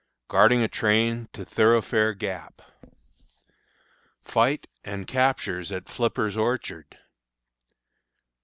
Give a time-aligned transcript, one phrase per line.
[0.29, 2.63] Guarding a Train to Thoroughfare Gap.
[4.25, 6.97] Fight and Captures at Flipper's Orchard.